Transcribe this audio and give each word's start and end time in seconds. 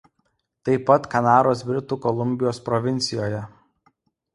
Taip 0.69 0.87
pat 0.87 1.05
Kanados 1.11 1.63
Britų 1.69 2.01
Kolumbijos 2.09 2.65
provincijoje. 2.71 3.49